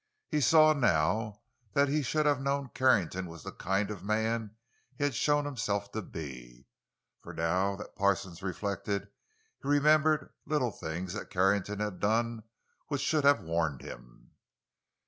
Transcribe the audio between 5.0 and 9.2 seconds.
had shown himself to be; for now that Parsons reflected,